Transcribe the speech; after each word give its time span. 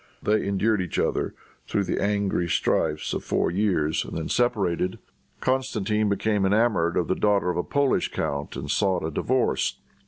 They 0.23 0.43
endured 0.47 0.81
each 0.81 0.97
other 0.97 1.35
through 1.67 1.83
the 1.83 2.01
angry 2.01 2.49
strifes 2.49 3.13
of 3.13 3.23
four 3.23 3.51
years 3.51 4.03
and 4.03 4.17
then 4.17 4.29
separated. 4.29 4.97
Constantine 5.41 6.09
became 6.09 6.43
enamored 6.43 6.97
of 6.97 7.07
the 7.07 7.13
daughter 7.13 7.51
of 7.51 7.57
a 7.57 7.61
Polish 7.61 8.11
count, 8.11 8.55
and 8.55 8.67
sought 8.71 9.05
a 9.05 9.11
divorce. 9.11 9.77